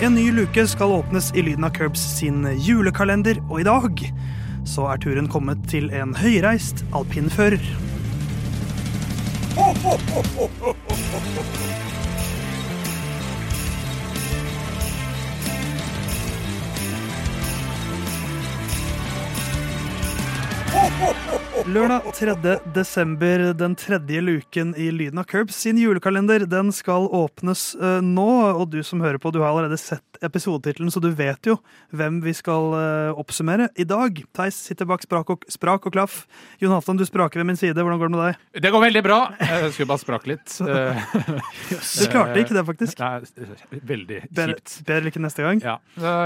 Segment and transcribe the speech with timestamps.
[0.00, 4.02] En ny luke skal åpnes i Lyden av Curbs sin julekalender, og i dag
[4.62, 7.58] så er turen kommet til en høyreist alpinfører.
[21.66, 22.34] Lørdag 3.
[22.74, 28.28] desember, den tredje luken i Lyden av Curbs sin julekalender, den skal åpnes uh, nå.
[28.60, 31.56] Og du som hører på, du har allerede sett episodetittelen, så du vet jo
[31.94, 34.20] hvem vi skal uh, oppsummere i dag.
[34.36, 36.20] Theis sitter bak sprak og, sprak og klaff.
[36.62, 37.74] Jon Halvdan, du spraker ved min side.
[37.74, 38.62] Hvordan går det med deg?
[38.66, 39.18] Det går veldig bra.
[39.42, 40.58] Jeg skulle bare sprake litt.
[41.98, 43.02] Du klarte ikke det, faktisk.
[43.02, 44.78] Nei, veldig kjipt.
[44.86, 45.62] bedre lykke neste gang.
[45.64, 45.76] Ja.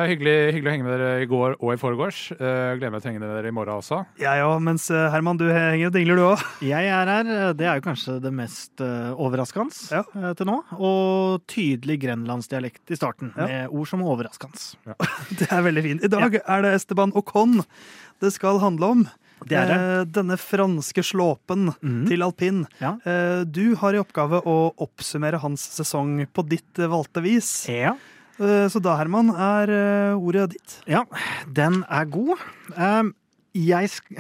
[0.09, 2.23] Hyggelig, hyggelig å henge med dere i går og i forgårs.
[2.37, 4.03] Eh, Gleder meg til å henge med dere i morgen også.
[4.21, 6.41] Jeg òg, mens eh, Herman, du henger og dingler, du òg.
[6.67, 7.29] Jeg er her.
[7.55, 10.01] Det er jo kanskje det mest uh, overraskende Ja.
[10.19, 10.57] eh, til nå.
[10.83, 13.47] Og tydelig grenlandsdialekt i starten, Ja.
[13.47, 14.59] med ord som overraskende.
[15.39, 16.03] Det er veldig fint.
[16.03, 17.61] I dag er det Esteban Ocon
[18.23, 19.05] det skal handle om.
[19.47, 19.79] Det er det.
[19.79, 22.03] Eh, Denne franske slåpen mm.
[22.11, 22.65] til alpin.
[22.83, 22.97] Ja.
[23.07, 27.55] Eh, Du har i oppgave å oppsummere hans sesong på ditt eh, valgte vis.
[27.71, 27.95] Ja.
[28.43, 30.81] Eh, Så da, Herman, er eh, ordet ditt.
[30.91, 31.07] ja,
[31.47, 32.39] den er god.
[32.75, 33.15] Um,
[33.53, 34.13] jeg sk...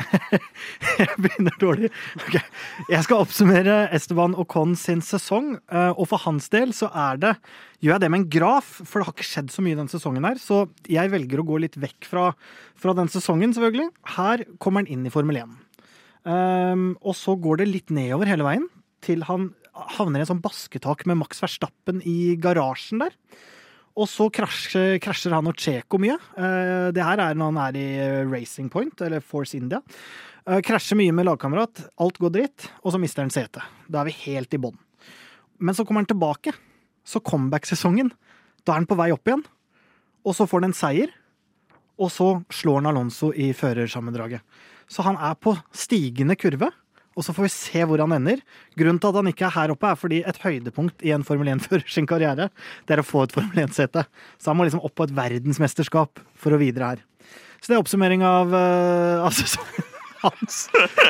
[1.00, 1.90] jeg begynner dårlig.
[2.20, 2.42] Okay.
[2.92, 7.34] Jeg skal oppsummere Esteban Ocon sin sesong, eh, og for hans del så er det
[7.82, 10.22] Gjør jeg det med en graf, for det har ikke skjedd så mye den sesongen
[10.22, 12.28] her, så jeg velger å gå litt vekk fra,
[12.78, 13.88] fra den sesongen, selvfølgelig.
[14.14, 15.56] Her kommer han inn i Formel 1.
[16.22, 18.68] Um, og så går det litt nedover hele veien,
[19.02, 19.50] til han
[19.96, 23.18] havner i en sånn basketak med Max Verstappen i garasjen der.
[23.92, 26.16] Og så krasjer, krasjer han og Checo mye.
[26.16, 29.82] Eh, det her er når han er i eh, Racing Point, eller Force India.
[30.48, 31.84] Eh, krasjer mye med lagkamerat.
[32.00, 33.60] Alt går dritt, og så mister han setet.
[33.92, 34.78] Da er vi helt i bånn.
[35.60, 36.54] Men så kommer han tilbake.
[37.04, 38.12] Så comeback-sesongen.
[38.64, 39.44] Da er han på vei opp igjen.
[40.24, 41.12] Og så får han en seier.
[42.00, 44.40] Og så slår han Alonso i førersammendraget.
[44.90, 46.70] Så han er på stigende kurve.
[47.16, 48.40] Og så får vi se hvor han ender.
[48.78, 51.50] Grunnen til at han ikke er her oppe, er fordi et høydepunkt i en Formel
[51.54, 52.48] 1-fører sin karriere,
[52.88, 54.06] det er å få et Formel 1-sete.
[54.40, 57.02] Så han må liksom opp på et verdensmesterskap for å videre her.
[57.62, 59.90] Så det er oppsummering av, uh, av sesongen
[60.24, 60.56] hans.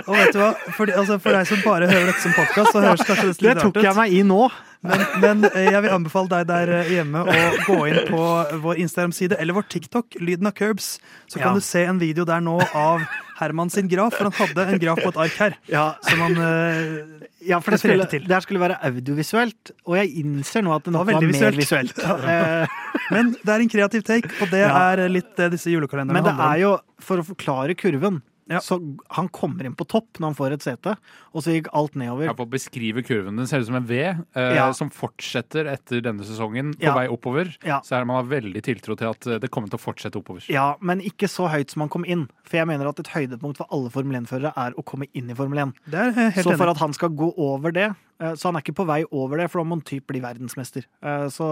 [0.08, 0.50] Og vet du hva?
[0.76, 3.40] For, de, altså, for deg som bare hører dette som podkast, så høres kanskje det
[3.46, 4.42] Det tok jeg meg i nå.
[4.82, 7.34] Men, men eh, jeg vil anbefale deg der eh, hjemme å
[7.68, 8.22] gå inn på
[8.64, 10.96] vår Instagram-side eller vår TikTok, Lyden av Curbs.
[11.30, 11.54] Så kan Ja.
[11.54, 13.04] du se en video der nå av
[13.42, 15.56] Herman sin graf, for han hadde en graf på et ark her.
[15.68, 18.22] Ja, Som han uh, ja for det skulle, til.
[18.26, 21.26] det her skulle være audiovisuelt, og jeg innser nå at det Det nok var var,
[21.26, 21.56] visuelt.
[21.56, 21.96] mer visuelt.
[21.96, 22.28] visuelt.
[22.32, 22.66] Eh,
[23.12, 24.92] Men det er en kreativ take, og det Ja.
[24.92, 28.58] er litt det disse julekalenderne Men det er jo, for å forklare kurven, Ja.
[28.60, 28.76] så
[29.14, 30.96] han kommer inn på topp når han får et sete,
[31.32, 32.24] og så gikk alt nedover.
[32.26, 33.36] Ja, for å beskrive kurven.
[33.38, 34.72] Den ser ut som en V eh, Ja.
[34.72, 36.94] som fortsetter etter denne sesongen på Ja.
[36.94, 37.56] vei oppover.
[37.64, 37.80] Ja.
[37.80, 40.42] Så er man har veldig tiltro til at eh, det kommer til å fortsette oppover.
[40.50, 42.28] Ja, men ikke så høyt som han kom inn.
[42.44, 45.34] For jeg mener at et høydepunkt for alle Formel 1-førere er å komme inn i
[45.34, 45.72] Formel 1.
[45.88, 46.70] Det er helt Så for enig.
[46.76, 49.50] at han skal gå over det eh, Så han er ikke på vei over det,
[49.50, 50.84] for da må han typ bli verdensmester.
[51.02, 51.46] Eh, Så,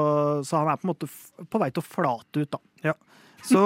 [0.44, 2.58] så han er på en måte f- på vei til å flate ut, da.
[3.42, 3.56] Så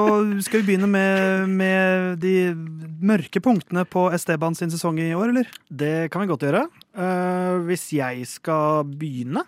[0.44, 2.54] skal vi begynne med, med de
[3.02, 5.50] mørke punktene på Esteban sin sesong i år, eller?
[5.68, 6.66] Det kan vi godt gjøre.
[6.94, 9.44] Eh, hvis jeg skal begynne,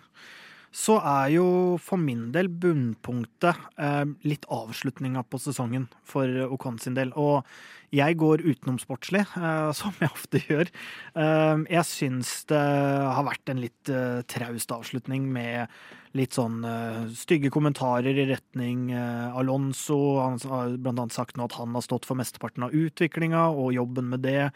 [0.77, 1.47] så er jo
[1.81, 7.13] for min del bunnpunktet eh, litt avslutninga på sesongen for Ocon sin del.
[7.17, 7.47] Og
[7.95, 10.73] jeg går utenomsportslig, eh, som jeg ofte gjør.
[11.17, 13.93] Jeg syns det har vært en litt
[14.29, 15.71] traust avslutning med
[16.17, 19.97] litt sånn uh, stygge kommentarer i retning uh, Alonso.
[20.19, 23.75] Han har blant annet sagt nå at han har stått for mesteparten av utviklinga og
[23.77, 24.49] jobben med det.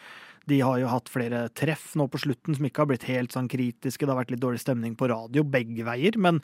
[0.50, 3.50] De har jo hatt flere treff nå på slutten som ikke har blitt helt sånn
[3.52, 4.04] kritiske.
[4.04, 6.18] Det har vært litt dårlig stemning på radio begge veier.
[6.18, 6.42] Men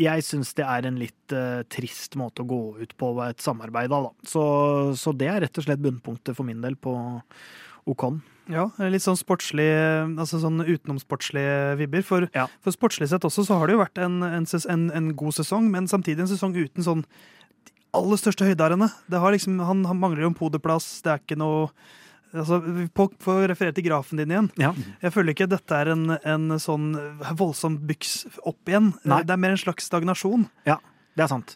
[0.00, 3.92] jeg syns det er en litt uh, trist måte å gå ut på et samarbeid
[3.94, 4.28] av, da.
[4.28, 4.44] Så,
[4.98, 6.96] så det er rett og slett bunnpunktet for min del på
[7.90, 8.22] Ocon.
[8.50, 9.66] Ja, litt sånn sportslig,
[10.20, 12.02] altså sånn utenomsportslige vibber.
[12.04, 12.46] For, Ja.
[12.60, 15.70] for sportslig sett også så har det jo vært en, en, en, en god sesong,
[15.72, 18.90] men samtidig en sesong uten sånn de aller største høydearene.
[19.08, 21.68] Det har liksom, han, han mangler jo en podeplass, det er ikke noe
[22.34, 22.56] Altså,
[22.90, 24.48] på, For å referere til grafen din igjen.
[24.58, 24.72] Ja.
[25.04, 26.88] Jeg føler ikke dette er en, en sånn
[27.38, 28.88] voldsom byks opp igjen.
[29.06, 29.20] Nei.
[29.22, 30.48] Det er mer en slags stagnasjon.
[30.66, 30.80] Ja,
[31.14, 31.54] det er sant.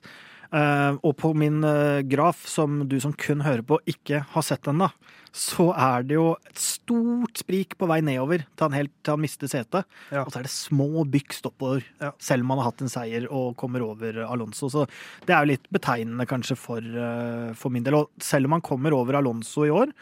[0.54, 4.70] Uh, og på min uh, graf, som du som kun hører på, ikke har sett
[4.70, 4.86] ennå,
[5.34, 9.20] så er det jo et stort sprik på vei nedover til han, helt, til han
[9.22, 9.84] mister setet.
[10.10, 10.24] Ja.
[10.24, 12.12] Og så er det små byks oppover, Ja.
[12.18, 14.68] selv om han har hatt en seier og kommer over Alonso.
[14.72, 14.86] Så
[15.26, 17.94] det er jo litt betegnende kanskje for, eh, for min del.
[17.94, 19.92] Og selv om han kommer over Alonso i år,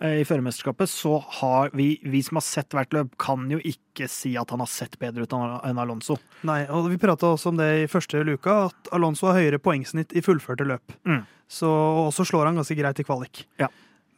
[0.00, 4.08] eh, i førermesterskapet, så har vi, vi som har sett hvert løp, kan jo ikke
[4.08, 6.18] si at han har sett bedre ut enn Alonso.
[6.42, 10.12] Nei, og Vi prata også om det i første luka, at Alonso har høyere poengsnitt
[10.16, 10.82] i fullførte løp.
[11.06, 11.24] Mm.
[11.48, 13.44] Så og så slår han ganske greit i kvalik.
[13.60, 13.68] Ja.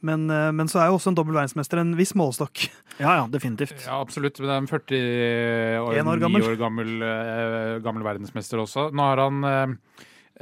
[0.05, 2.67] Men, eh, men så er jo også en dobbel verdensmester en viss målestokk.
[2.95, 3.73] Ja, ja, definitivt.
[3.83, 4.37] Ja, absolutt.
[4.39, 4.99] Men det er en 40
[5.83, 6.45] år, En år 9 gammel.
[6.47, 8.85] år gammel, eh, gammel verdensmester også.
[8.95, 9.73] Nå har han eh,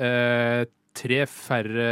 [0.06, 1.86] eh, tre færre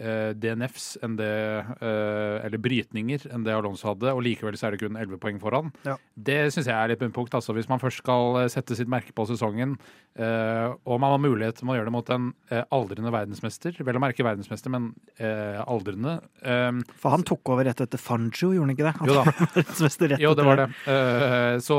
[0.00, 4.74] eh, DNFs enn det eh, Eller brytninger enn det Alonso hadde, og likevel så er
[4.74, 5.68] det kun 11 poeng foran.
[5.84, 5.96] Ja.
[6.16, 7.34] Det syns jeg er litt bunnpunkt.
[7.36, 9.76] Altså, hvis man først skal eh, sette sitt merke på sesongen,
[10.16, 14.00] eh, og man har mulighet til å gjøre det mot en eh, aldrende verdensmester, vel
[14.00, 16.16] å merke verdensmester, men eh, aldrende
[17.00, 18.96] For han tok over rett etter Fanjo, gjorde han ikke det?
[19.00, 20.18] Han Jo da.
[20.24, 20.68] Jo, det var det.
[21.64, 21.78] Så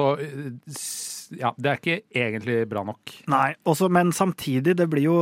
[1.40, 3.14] ja, det er ikke egentlig bra nok.
[3.32, 5.16] Nei, også, men samtidig, det blir jo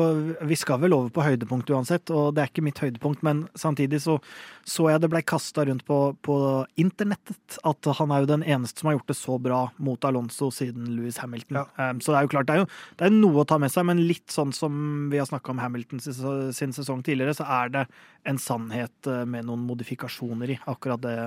[0.48, 4.01] Vi skal vel over på høydepunkt uansett, og det er ikke mitt høydepunkt, men samtidig
[4.04, 4.19] så
[4.63, 6.36] så jeg det blei kasta rundt på, på
[6.80, 10.48] internettet at han er jo den eneste som har gjort det så bra mot Alonso
[10.56, 11.60] siden Louis Hamilton.
[11.60, 11.89] Ja.
[11.92, 12.69] Um, så det er jo klart, det er jo
[13.00, 15.60] det er noe å ta med seg, men litt sånn som vi har snakka om
[15.60, 16.15] Hamilton sin,
[16.56, 17.86] sin sesong tidligere, så er det
[18.30, 21.18] en sannhet eh, med noen modifikasjoner i akkurat det,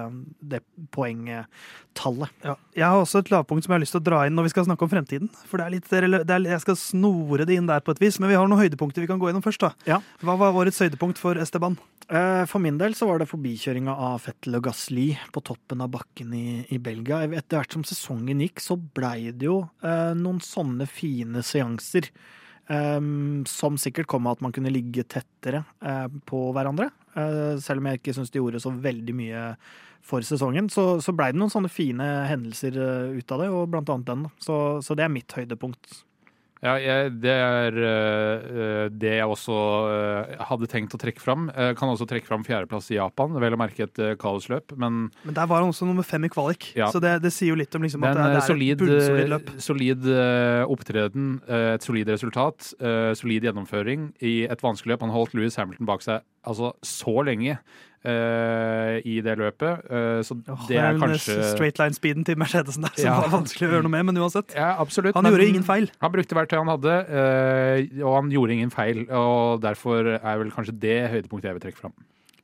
[0.40, 0.62] det
[0.96, 2.32] poengtallet.
[2.46, 2.56] Ja.
[2.76, 4.54] Jeg har også et lavpunkt som jeg har lyst til å dra inn når vi
[4.54, 5.30] skal snakke om fremtiden.
[5.48, 8.18] For det er litt, det er, Jeg skal snore det inn der på et vis,
[8.20, 9.60] men vi har noen høydepunkter vi kan gå gjennom først.
[9.60, 9.72] da.
[9.86, 10.00] Ja.
[10.20, 11.78] Hva var årets høydepunkt for Esteban?
[12.08, 15.90] Eh, For min del så var det forbikjøringa av Fettel og Gasly på toppen av
[15.90, 17.22] bakken i, i Belgia.
[17.26, 22.10] Etter hvert som sesongen gikk, så blei det jo eh, noen sånne fine seanser.
[22.72, 23.00] Eh,
[23.50, 26.90] som sikkert kom av at man kunne ligge tettere eh, på hverandre.
[27.16, 29.44] Eh, selv om jeg ikke syns de gjorde så veldig mye
[30.06, 33.70] for sesongen, så, så blei det noen sånne fine hendelser eh, ut av det, og
[33.72, 34.26] blant annet den.
[34.42, 36.02] Så, så det er mitt høydepunkt.
[36.64, 39.56] Ja, jeg, det er eh, det jeg også
[39.92, 41.48] eh, hadde tenkt å trekke fram.
[41.52, 44.72] Jeg kan også trekke fram fjerdeplass i Japan, vel å merke et kaosløp.
[44.80, 46.88] Men Men Der var han også nummer fem i kvalik, Ja.
[46.92, 49.32] så det, det sier jo litt om liksom, at det, det er solid, et bunnsolid
[49.34, 49.50] løp.
[49.68, 52.72] solid eh, opptreden, et solid resultat,
[53.20, 55.04] solid gjennomføring i et vanskelig løp.
[55.04, 57.58] Han holdt Louis Hamilton bak seg altså så lenge
[58.06, 62.86] eh, i det løpet, Uh, så oh, det er den kanskje straight line-speeden til Mercedesen
[62.86, 63.20] der som Ja.
[63.20, 64.54] var vanskelig å gjøre noe med, men uansett.
[64.56, 65.14] Ja, absolutt.
[65.16, 65.90] Han men gjorde ingen feil.
[66.02, 69.06] Han brukte verktøyet han hadde, uh, og han gjorde ingen feil.
[69.10, 71.96] Og derfor er vel kanskje det høydepunktet jeg vil trekke fram.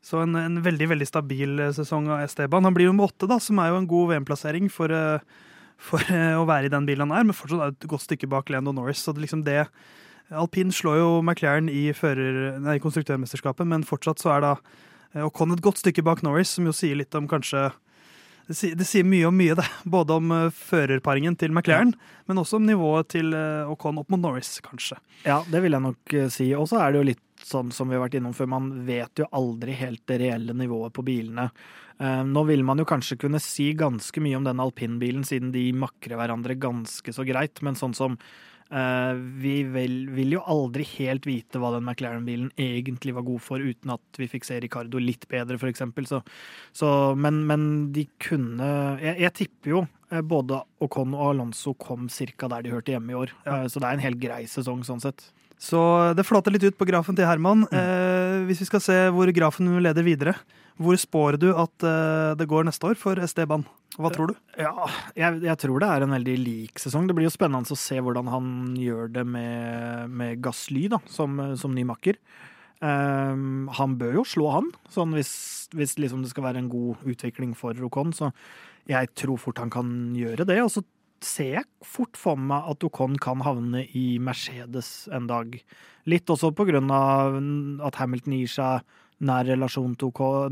[0.03, 2.67] Så en, en veldig veldig stabil eh, sesong av Esteban.
[2.67, 5.43] Han blir nummer åtte, da, som er jo en god VM-plassering for, eh,
[5.79, 8.31] for eh, å være i den bilen han er, men fortsatt er et godt stykke
[8.32, 9.05] bak Lando Norris.
[9.05, 9.61] Så det, liksom det
[10.32, 14.53] Alpin slår jo McLaren i, fører, nei, i konstruktørmesterskapet, men fortsatt så er da
[15.14, 17.70] eh, Ocon et godt stykke bak Norris, som jo sier litt om kanskje
[18.49, 19.67] det sier, det sier mye om mye, det.
[19.88, 21.94] Både om eh, førerparingen til McLaren,
[22.29, 24.99] men også om nivået til eh, Ocon opp mot Norris, kanskje.
[25.26, 26.49] Ja, det vil jeg nok si.
[26.59, 29.23] Og så er det jo litt sånn som vi har vært innom før, man vet
[29.23, 31.49] jo aldri helt det reelle nivået på bilene.
[32.03, 36.19] Nå vil man jo kanskje kunne si ganske mye om den alpinbilen, siden de makrer
[36.19, 38.17] hverandre ganske så greit, men sånn som
[39.42, 43.93] vi vil, vil jo aldri helt vite hva den McLaren-bilen egentlig var god for, uten
[43.93, 46.08] at vi fikk se Ricardo litt bedre, eksempel.
[46.08, 46.22] Så,
[46.72, 46.88] så,
[47.19, 48.70] men, men de kunne
[49.02, 53.12] Jeg, jeg tipper jo eh, både Ocon og Alonso kom cirka der de hørte hjemme
[53.12, 53.34] i år.
[53.44, 55.24] Eh, så det er en helt grei sesong sånn sett.
[55.62, 55.79] Så
[56.19, 57.62] det flater litt ut på grafen til Herman.
[57.70, 60.34] Eh, hvis vi skal se hvor grafen leder videre,
[60.82, 63.65] hvor spår du at eh, det går neste år for Esteban?
[64.01, 64.36] Hva tror du?
[64.56, 64.86] Ja,
[65.19, 67.08] jeg, jeg tror det er en veldig lik sesong.
[67.08, 68.46] Det blir jo spennende å se hvordan han
[68.81, 72.17] gjør det med, med Gassly da, som, som ny makker.
[72.82, 75.34] Um, han bør jo slå han, sånn hvis,
[75.77, 78.15] hvis liksom det skal være en god utvikling for Rokon.
[78.17, 78.32] Så
[78.91, 80.58] jeg tror fort han kan gjøre det.
[80.65, 80.82] Og så
[81.22, 85.55] ser jeg fort for meg at Ocon kan havne i Mercedes en dag.
[86.10, 87.39] Litt også på grunn av
[87.86, 89.94] at Hamilton gir seg nær relasjon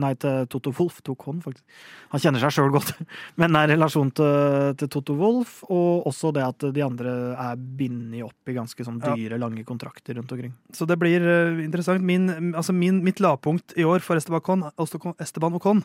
[0.01, 1.01] nei, til Toto Wolff.
[1.07, 1.65] Tok hånd, faktisk.
[2.13, 2.93] Han kjenner seg sjøl godt,
[3.41, 5.61] men nær relasjon til, til Toto Wolff.
[5.69, 9.15] Og også det at de andre er bindet opp i ganske sånn Ja.
[9.17, 10.55] dyre, lange kontrakter rundt omkring.
[10.77, 12.03] Så det blir eh, interessant.
[12.07, 15.85] Min, altså min, mitt lavpunkt i år for Esteban Ocon, Ocon- Esteban Ocon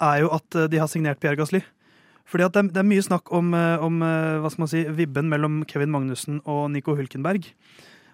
[0.00, 1.60] er jo at eh, de har signert Pierre Gasly.
[2.30, 4.84] Fordi at det, er- det er mye snakk om, eh, om hva skal man si,
[4.94, 7.48] vibben mellom Kevin Magnussen og Nico Hulkenberg.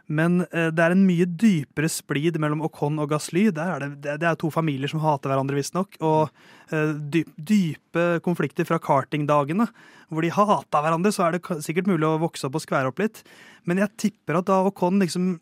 [0.07, 3.49] Men eh, det er en mye dypere splid mellom Ocon og Gasly.
[3.51, 5.99] Er det, det, er to familier som hater hverandre, visstnok.
[6.07, 6.31] Og
[6.71, 9.67] eh, dyp, dype konflikter fra kartingdagene,
[10.13, 11.11] hvor de hata hverandre.
[11.15, 13.25] Så er det sikkert mulig å vokse opp og skvære opp litt.
[13.67, 15.37] Men jeg tipper at da Ocon liksom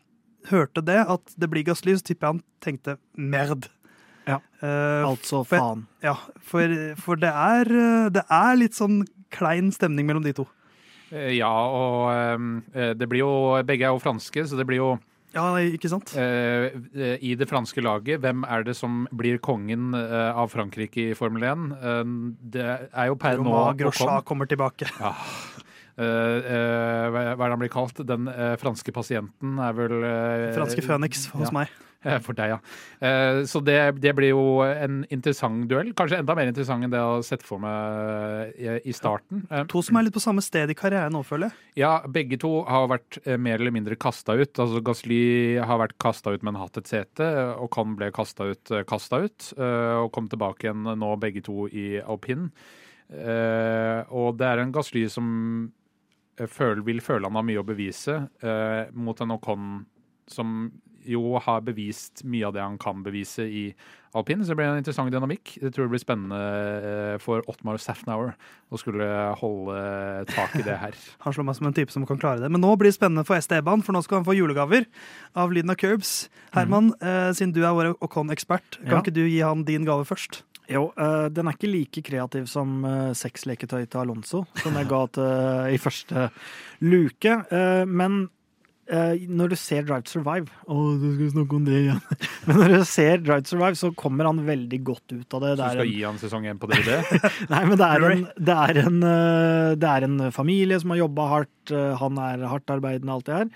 [0.49, 3.69] hørte det, at det blir Gasly, så tipper jeg han tenkte merd.
[4.25, 4.39] Ja.
[4.61, 5.85] uh, Altså for- faen.
[6.01, 7.69] ja, for, for det, er,
[8.13, 9.03] det er litt sånn
[9.33, 10.47] klein stemning mellom de to.
[11.15, 12.11] Eh, Ja, og
[12.75, 13.33] eh, det blir jo
[13.65, 14.93] Begge er jo franske, så det blir jo
[15.35, 16.13] Ja, ikke sant?
[16.15, 21.09] Eh, eh, I det franske laget, hvem er det som blir kongen eh, av Frankrike
[21.11, 21.65] i Formel 1?
[21.75, 22.03] Eh,
[22.55, 24.87] det er jo per nå Romain Grosjean kommer tilbake.
[24.99, 25.11] Ja.
[25.95, 27.99] Eh, eh, hva er det han blir kalt?
[28.07, 31.53] Den eh, franske pasienten er vel eh, Franske Phoenix hos ja.
[31.55, 31.75] meg.
[32.05, 32.59] Eh, For deg, ja.
[33.01, 35.89] Eh, Så det, det blir jo en interessant duell.
[35.97, 39.41] Kanskje enda mer interessant enn det jeg har sett for meg i, i starten.
[39.49, 41.57] Eh, To som er litt på samme sted i karrieren nå, føler jeg.
[41.81, 44.53] Ja, begge to har vært eh, mer eller mindre kasta ut.
[44.61, 47.25] Altså Gasly har vært kasta ut, men hatt et sete.
[47.57, 49.51] Og Con ble kasta ut, eh, kasta ut.
[49.57, 52.51] eh, Og kom tilbake igjen nå, begge to i alpin.
[53.09, 55.27] Eh, Og det er en Gasly som
[56.39, 59.85] eh, føler, vil føle han har mye å bevise, eh, mot en Ocon
[60.27, 60.71] som
[61.07, 63.65] jo har bevist mye av det han kan bevise i
[64.15, 64.41] alpin.
[64.43, 65.57] Så det blir en interessant dynamikk.
[65.61, 68.33] Det tror jeg blir spennende eh, for Ottmar Safnauer
[68.71, 69.07] å skulle
[69.41, 70.95] holde tak i det her.
[71.25, 72.49] Han slår meg som en type som kan klare det.
[72.51, 74.87] Men nå blir det spennende for Esteban, for nå skal han få julegaver
[75.35, 76.29] av Lydna Curbs.
[76.55, 79.01] Herman, eh, siden du er vår Ocon-ekspert, kan Ja.
[79.03, 80.43] ikke du gi han din gave først?
[80.71, 85.03] Jo, øh, den er ikke like kreativ som øh, sexleketøy til Alonso, som jeg ga
[85.13, 86.29] til i første
[86.81, 87.35] luke.
[87.51, 88.31] Eh, men eh,
[88.85, 92.01] når du ser Drive to Survive Å, du skal snakke om det igjen.
[92.45, 95.53] men når du ser Drive to Survive, så kommer han veldig godt ut av det.
[95.55, 96.99] Så du skal en, gi han sesong én på DVD?
[97.53, 101.01] nei, men det er en, det er en, eh, det er en familie som har
[101.01, 101.73] jobba hardt.
[101.73, 103.49] eh, han er hardtarbeidende, alt det her.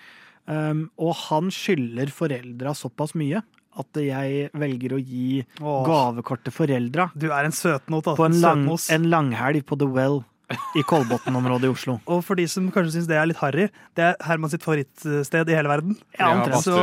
[0.49, 3.43] Um, og han skylder foreldra såpass mye
[3.79, 8.17] at jeg velger å gi Åh, gavekort til foreldra du er en søtnot, altså.
[8.17, 10.23] på en, lang, en langhelg på The Well
[10.77, 11.97] i Kolbotn-området i Oslo.
[12.09, 15.49] Og for de som kanskje syns det er litt harry, det er Herman sitt favorittsted
[15.51, 15.97] i hele verden.
[16.17, 16.63] Ja, omtrent.
[16.65, 16.77] Så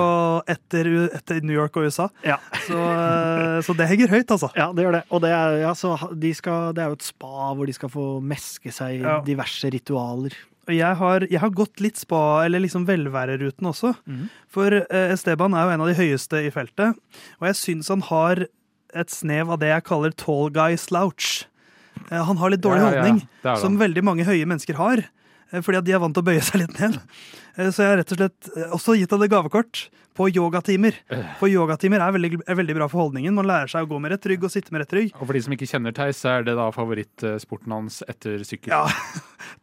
[0.53, 2.09] etter, etter New York og USA.
[2.27, 4.51] Ja, Så, eh, så det henger høyt, altså.
[4.59, 5.05] ja det gjør det.
[5.11, 7.93] Og det er, ja, så de skal, det er jo et spa hvor de skal
[7.93, 9.21] få meske seg i Ja.
[9.27, 10.37] diverse ritualer.
[10.67, 13.93] Og jeg har, jeg har gått litt spa, eller liksom velværeruten også.
[14.11, 14.25] Mm.
[14.51, 16.99] For eh, Esteban er jo en av de høyeste i feltet,
[17.39, 18.47] og jeg syns han har
[18.97, 21.45] et snev av det jeg kaller tall guy slouch.
[22.11, 23.03] Eh, han har litt dårlig Ja, ja, ja.
[23.03, 24.99] holdning, Det som veldig mange høye mennesker har.
[25.53, 27.01] eh, Fordi at de er vant til å bøye seg litt ned.
[27.59, 30.95] Eh, Så jeg har rett og slett også gitt han det gavekort på yogatimer.
[31.39, 33.35] For yogatimer er veldig, er veldig bra for holdningen.
[33.37, 35.11] Man lærer seg å gå med rett rygg og sitte med rett rygg.
[35.21, 38.73] Og for de som ikke kjenner Theis, så er det da favorittsporten hans etter sykkel.
[38.73, 38.87] Ja,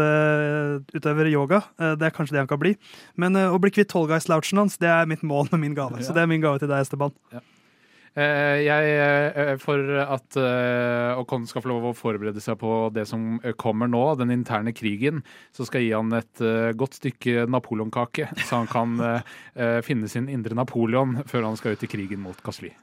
[0.00, 1.62] Toppidrettsutøver yoga.
[1.78, 2.76] eh, Det er kanskje det han kan bli.
[3.16, 6.00] Men uh, å bli kvitt tall guy-slouchen hans, det er mitt mål med min gave.
[6.04, 7.12] Så det er min gave til deg, Esteban.
[7.32, 7.40] Eh,
[8.18, 8.94] jeg,
[9.30, 13.54] eh, For at eh, Ocon skal få lov å forberede seg på det som eh,
[13.54, 15.22] kommer nå, den interne krigen,
[15.54, 19.80] så skal jeg gi han et eh, godt stykke napoleonkake, så han kan eh, eh,
[19.86, 22.74] finne sin indre Napoleon før han skal ut i krigen mot Gasly.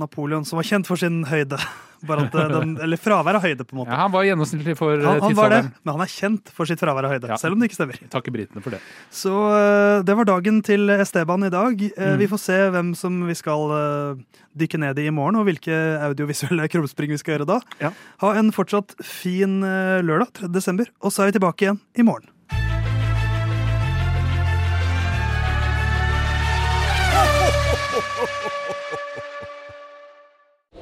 [0.00, 1.58] Napoleon, som var kjent for sin høyde.
[2.02, 3.92] Eh, den, eller fravær av høyde, på en måte.
[3.94, 6.66] Ja, han var gjennomsnittlig for ja, Han, han var det, men han er kjent for
[6.66, 7.36] sitt fravær av høyde, Ja.
[7.38, 8.00] selv om det ikke stemmer.
[8.10, 8.80] Takker britene for det.
[9.14, 11.78] Så eh, det var dagen til Esteban i dag.
[11.78, 12.18] Eh, Mm.
[12.18, 15.78] Vi får se hvem som vi skal eh, dykke ned i i morgen, og hvilke
[16.08, 17.60] audiovisuelle krumspring vi skal gjøre da.
[17.78, 17.92] Ja.
[18.26, 20.50] Ha en fortsatt fin eh, lørdag, 3.
[20.58, 22.26] desember, og så er vi tilbake igjen i morgen.